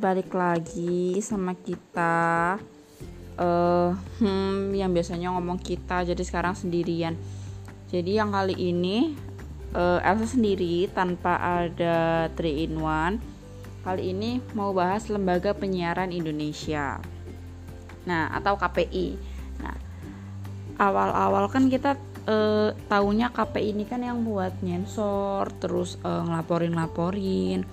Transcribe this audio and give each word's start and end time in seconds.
balik 0.00 0.32
lagi 0.32 1.20
sama 1.20 1.52
kita. 1.52 2.56
Uh, 3.40 3.96
hmm, 4.20 4.72
yang 4.76 4.92
biasanya 4.92 5.32
ngomong 5.36 5.60
kita 5.60 6.08
jadi 6.08 6.22
sekarang 6.24 6.56
sendirian. 6.56 7.16
Jadi 7.92 8.16
yang 8.16 8.32
kali 8.32 8.56
ini 8.56 9.16
uh, 9.76 10.00
Elsa 10.00 10.36
sendiri 10.36 10.88
tanpa 10.92 11.36
ada 11.40 12.28
3 12.32 12.64
in 12.64 12.80
1 12.80 13.40
kali 13.80 14.12
ini 14.12 14.44
mau 14.52 14.76
bahas 14.76 15.08
lembaga 15.08 15.56
penyiaran 15.56 16.12
Indonesia. 16.12 17.00
Nah 18.04 18.32
atau 18.32 18.56
KPI 18.56 19.16
nah 19.60 19.76
awal-awal 20.80 21.48
kan 21.52 21.68
kita 21.68 21.96
uh, 22.28 22.76
tahunya 22.88 23.32
KPI 23.32 23.72
ini 23.76 23.84
kan 23.88 24.04
yang 24.04 24.24
buat 24.24 24.52
nyensor 24.60 25.48
terus 25.60 25.96
uh, 26.04 26.24
ngelaporin-laporin 26.28 27.64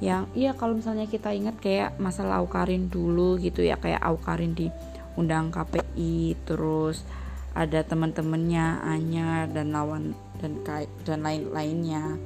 yang 0.00 0.24
iya 0.32 0.56
kalau 0.56 0.80
misalnya 0.80 1.04
kita 1.04 1.28
ingat 1.36 1.60
kayak 1.60 2.00
masalah 2.00 2.40
Aukarin 2.40 2.88
dulu 2.88 3.36
gitu 3.36 3.60
ya 3.60 3.76
kayak 3.76 4.00
Aukarin 4.00 4.56
di 4.56 4.72
undang 5.20 5.52
KPI 5.52 6.40
terus 6.48 7.04
ada 7.52 7.84
teman-temannya 7.84 8.80
Anya 8.80 9.44
dan 9.52 9.76
lawan 9.76 10.16
dan 10.40 10.64
dan 11.04 11.20
lain-lainnya. 11.20 12.16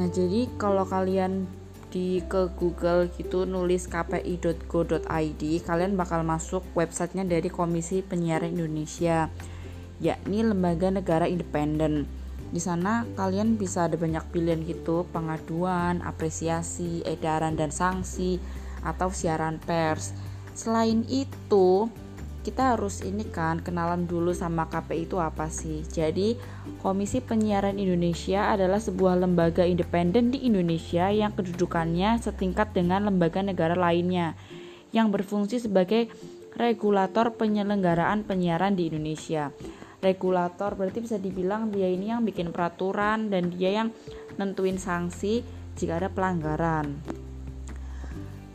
Nah 0.00 0.06
jadi 0.08 0.48
kalau 0.56 0.88
kalian 0.88 1.44
di 1.92 2.24
ke 2.24 2.48
Google 2.56 3.12
gitu 3.12 3.44
nulis 3.44 3.84
kpi.go.id 3.84 5.42
kalian 5.68 5.92
bakal 5.92 6.24
masuk 6.24 6.64
websitenya 6.72 7.28
dari 7.28 7.52
Komisi 7.52 8.00
Penyiaran 8.00 8.56
Indonesia 8.56 9.28
yakni 10.00 10.40
lembaga 10.40 10.88
negara 10.88 11.28
independen 11.28 12.08
di 12.52 12.60
sana 12.60 13.08
kalian 13.16 13.56
bisa 13.56 13.88
ada 13.88 13.96
banyak 13.96 14.20
pilihan 14.28 14.60
gitu, 14.68 15.08
pengaduan, 15.08 16.04
apresiasi, 16.04 17.00
edaran 17.08 17.56
dan 17.56 17.72
sanksi 17.72 18.36
atau 18.84 19.08
siaran 19.08 19.56
pers. 19.56 20.12
Selain 20.52 21.00
itu, 21.08 21.88
kita 22.44 22.76
harus 22.76 23.00
ini 23.00 23.24
kan 23.24 23.64
kenalan 23.64 24.04
dulu 24.04 24.36
sama 24.36 24.68
KPI 24.68 25.08
itu 25.08 25.16
apa 25.16 25.48
sih. 25.48 25.80
Jadi, 25.88 26.36
Komisi 26.84 27.24
Penyiaran 27.24 27.80
Indonesia 27.80 28.52
adalah 28.52 28.82
sebuah 28.82 29.16
lembaga 29.16 29.64
independen 29.64 30.28
di 30.28 30.44
Indonesia 30.44 31.08
yang 31.08 31.32
kedudukannya 31.32 32.20
setingkat 32.20 32.76
dengan 32.76 33.08
lembaga 33.08 33.40
negara 33.40 33.72
lainnya 33.72 34.36
yang 34.92 35.08
berfungsi 35.08 35.56
sebagai 35.56 36.12
regulator 36.52 37.32
penyelenggaraan 37.32 38.28
penyiaran 38.28 38.76
di 38.76 38.92
Indonesia 38.92 39.48
regulator 40.02 40.74
berarti 40.74 41.00
bisa 41.06 41.16
dibilang 41.16 41.70
dia 41.70 41.86
ini 41.86 42.10
yang 42.10 42.26
bikin 42.26 42.50
peraturan 42.50 43.30
dan 43.30 43.54
dia 43.54 43.70
yang 43.70 43.88
nentuin 44.36 44.76
sanksi 44.76 45.46
jika 45.78 46.02
ada 46.02 46.10
pelanggaran. 46.10 46.98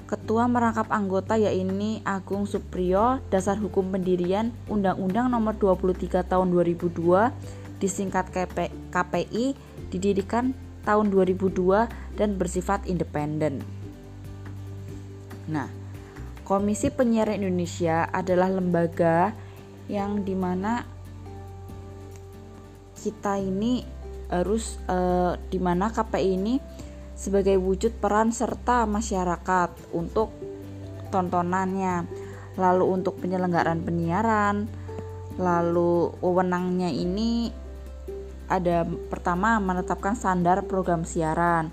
Ketua 0.08 0.48
merangkap 0.48 0.88
anggota 0.88 1.36
yaitu 1.36 2.00
Agung 2.08 2.48
Supriyo, 2.48 3.20
dasar 3.28 3.60
hukum 3.60 3.92
pendirian 3.92 4.56
Undang-Undang 4.72 5.28
Nomor 5.28 5.60
23 5.60 6.24
Tahun 6.24 6.48
2002 6.48 6.96
disingkat 7.84 8.32
KPI 8.92 9.56
didirikan 9.92 10.56
tahun 10.88 11.12
2002 11.12 11.92
dan 12.16 12.40
bersifat 12.40 12.88
independen. 12.88 13.60
Nah, 15.52 15.68
Komisi 16.48 16.88
Penyiaran 16.88 17.44
Indonesia 17.44 18.08
adalah 18.08 18.48
lembaga 18.48 19.36
yang 19.92 20.24
di 20.24 20.32
mana 20.32 20.88
kita 23.08 23.40
ini 23.40 23.88
harus 24.28 24.76
uh, 24.92 25.40
di 25.48 25.56
mana 25.64 25.88
KPI 25.88 26.30
ini 26.36 26.60
sebagai 27.16 27.56
wujud 27.56 27.96
peran 28.04 28.36
serta 28.36 28.84
masyarakat 28.84 29.96
untuk 29.96 30.36
tontonannya. 31.08 32.04
Lalu 32.60 32.86
untuk 32.90 33.22
penyelenggaraan 33.24 33.86
penyiaran 33.86 34.68
lalu 35.38 36.18
wewenangnya 36.20 36.90
ini 36.90 37.54
ada 38.50 38.84
pertama 38.84 39.62
menetapkan 39.62 40.18
standar 40.18 40.66
program 40.66 41.06
siaran. 41.06 41.70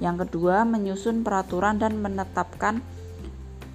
Yang 0.00 0.26
kedua 0.26 0.64
menyusun 0.64 1.22
peraturan 1.22 1.78
dan 1.78 2.00
menetapkan 2.00 2.80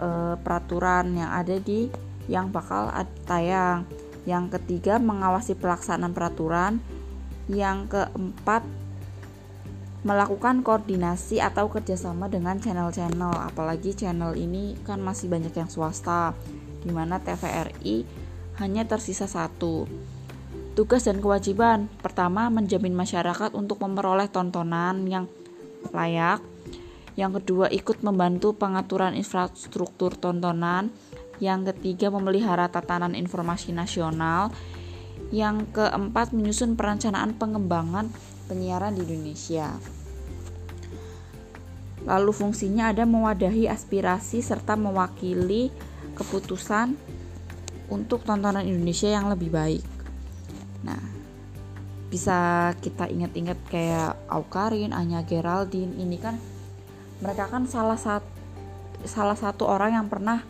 e, 0.01 0.35
peraturan 0.41 1.15
yang 1.15 1.31
ada 1.31 1.55
di 1.61 1.87
yang 2.25 2.49
bakal 2.49 2.89
tayang 3.25 3.85
yang 4.27 4.51
ketiga, 4.51 4.99
mengawasi 4.99 5.55
pelaksanaan 5.55 6.11
peraturan. 6.11 6.83
Yang 7.49 7.97
keempat, 7.97 8.61
melakukan 10.03 10.63
koordinasi 10.63 11.43
atau 11.43 11.67
kerjasama 11.67 12.31
dengan 12.31 12.59
channel-channel. 12.59 13.51
Apalagi 13.51 13.95
channel 13.95 14.35
ini 14.35 14.79
kan 14.87 15.03
masih 15.03 15.27
banyak 15.27 15.51
yang 15.51 15.67
swasta, 15.67 16.31
di 16.83 16.91
mana 16.93 17.19
TVRI 17.19 18.05
hanya 18.59 18.83
tersisa 18.87 19.27
satu. 19.27 19.87
Tugas 20.75 21.03
dan 21.03 21.19
kewajiban 21.19 21.91
pertama, 21.99 22.47
menjamin 22.47 22.95
masyarakat 22.95 23.51
untuk 23.51 23.83
memperoleh 23.83 24.31
tontonan 24.31 25.03
yang 25.09 25.25
layak. 25.91 26.39
Yang 27.19 27.43
kedua, 27.43 27.67
ikut 27.67 27.99
membantu 27.99 28.55
pengaturan 28.55 29.11
infrastruktur 29.11 30.15
tontonan 30.15 30.87
yang 31.39 31.63
ketiga 31.63 32.11
memelihara 32.11 32.67
tatanan 32.67 33.15
informasi 33.15 33.71
nasional, 33.71 34.51
yang 35.31 35.67
keempat 35.71 36.35
menyusun 36.35 36.75
perencanaan 36.75 37.35
pengembangan 37.35 38.11
penyiaran 38.51 38.95
di 38.95 39.03
Indonesia. 39.07 39.75
Lalu 42.07 42.31
fungsinya 42.31 42.91
ada 42.91 43.03
mewadahi 43.03 43.67
aspirasi 43.67 44.39
serta 44.39 44.79
mewakili 44.79 45.69
keputusan 46.15 46.95
untuk 47.91 48.23
tontonan 48.23 48.65
Indonesia 48.65 49.09
yang 49.11 49.27
lebih 49.27 49.51
baik. 49.51 49.83
Nah, 50.83 51.01
bisa 52.09 52.71
kita 52.81 53.05
ingat-ingat 53.05 53.59
kayak 53.69 54.17
Aukarin, 54.31 54.95
Anya 54.95 55.21
Geraldine 55.21 55.93
ini 56.01 56.17
kan 56.17 56.41
mereka 57.19 57.51
kan 57.51 57.67
salah 57.67 57.99
satu 57.99 58.39
salah 59.03 59.35
satu 59.35 59.63
orang 59.63 59.95
yang 59.95 60.07
pernah 60.11 60.43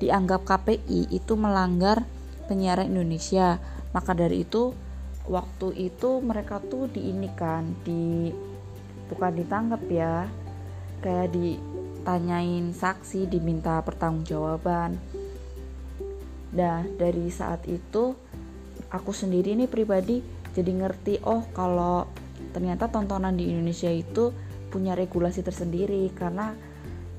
dianggap 0.00 0.48
KPI 0.48 1.12
itu 1.12 1.36
melanggar 1.36 2.08
penyiaran 2.48 2.90
Indonesia. 2.90 3.60
Maka 3.92 4.16
dari 4.16 4.42
itu 4.42 4.72
waktu 5.30 5.76
itu 5.76 6.18
mereka 6.18 6.58
tuh 6.58 6.90
diinikan 6.90 7.76
di 7.86 8.34
bukan 9.06 9.32
ditangkap 9.38 9.82
ya 9.90 10.26
kayak 11.02 11.34
ditanyain 11.34 12.70
saksi 12.74 13.30
diminta 13.30 13.78
pertanggungjawaban 13.82 14.98
nah 16.50 16.82
dari 16.82 17.30
saat 17.30 17.66
itu 17.70 18.14
aku 18.90 19.10
sendiri 19.14 19.54
nih 19.54 19.70
pribadi 19.70 20.22
jadi 20.50 20.70
ngerti 20.70 21.22
oh 21.22 21.46
kalau 21.54 22.10
ternyata 22.50 22.90
tontonan 22.90 23.38
di 23.38 23.50
Indonesia 23.50 23.90
itu 23.90 24.34
punya 24.70 24.98
regulasi 24.98 25.46
tersendiri 25.46 26.10
karena 26.14 26.54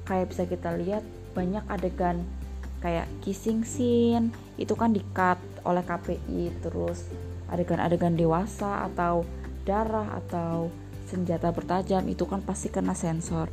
kayak 0.03 0.31
bisa 0.31 0.43
kita 0.47 0.75
lihat 0.75 1.03
banyak 1.31 1.63
adegan 1.71 2.27
kayak 2.81 3.07
kissing 3.21 3.61
scene 3.61 4.33
itu 4.57 4.73
kan 4.73 4.91
dikat 4.91 5.37
oleh 5.63 5.85
KPI 5.85 6.49
terus 6.65 7.05
adegan-adegan 7.47 8.17
dewasa 8.17 8.89
atau 8.89 9.21
darah 9.63 10.17
atau 10.17 10.73
senjata 11.05 11.53
bertajam 11.53 12.01
itu 12.09 12.25
kan 12.25 12.41
pasti 12.41 12.73
kena 12.73 12.97
sensor. 12.97 13.51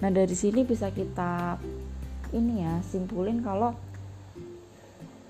Nah 0.00 0.08
dari 0.08 0.32
sini 0.32 0.64
bisa 0.64 0.88
kita 0.88 1.60
ini 2.32 2.64
ya 2.64 2.80
simpulin 2.80 3.44
kalau 3.44 3.74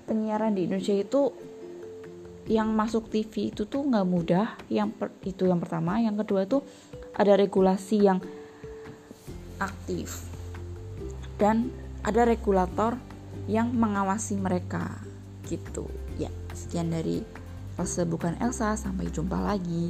penyiaran 0.05 0.55
di 0.55 0.69
Indonesia 0.69 0.95
itu 0.95 1.33
yang 2.49 2.73
masuk 2.73 3.09
TV 3.09 3.51
itu 3.53 3.67
tuh 3.67 3.83
nggak 3.85 4.07
mudah. 4.07 4.47
Yang 4.71 4.89
per, 4.95 5.07
itu 5.25 5.43
yang 5.49 5.59
pertama. 5.59 5.99
Yang 5.99 6.25
kedua 6.25 6.41
tuh 6.47 6.61
ada 7.17 7.35
regulasi 7.35 8.07
yang 8.07 8.19
aktif 9.61 10.25
dan 11.37 11.69
ada 12.01 12.25
regulator 12.25 12.97
yang 13.49 13.73
mengawasi 13.73 14.37
mereka 14.37 15.01
gitu. 15.47 15.89
Ya 16.19 16.29
sekian 16.53 16.91
dari 16.93 17.23
Elsa 17.79 18.05
bukan 18.05 18.37
Elsa 18.37 18.77
sampai 18.77 19.09
jumpa 19.09 19.39
lagi 19.39 19.89